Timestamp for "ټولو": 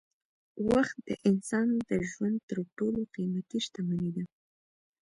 2.77-2.99